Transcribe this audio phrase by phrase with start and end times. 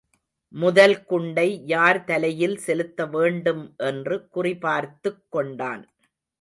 [0.53, 5.83] முதல் குண்டை யார் தலையில் செலுத்த வேண்டும் என்று குறிபார்த்துக் கொண்டான்.